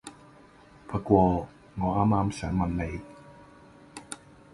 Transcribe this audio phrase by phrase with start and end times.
[0.87, 1.47] 不過我
[1.77, 3.01] 啱啱想問你